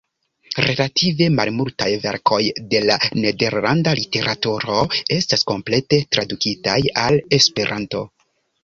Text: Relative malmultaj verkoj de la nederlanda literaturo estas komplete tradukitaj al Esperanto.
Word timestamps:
Relative 0.65 1.27
malmultaj 1.39 1.89
verkoj 2.05 2.39
de 2.73 2.81
la 2.91 2.97
nederlanda 3.27 3.95
literaturo 4.03 4.81
estas 5.21 5.49
komplete 5.53 6.05
tradukitaj 6.17 6.81
al 7.09 7.25
Esperanto. 7.43 8.05